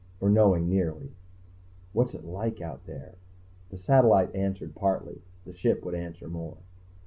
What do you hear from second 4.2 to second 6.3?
answered partly; the Ship would answer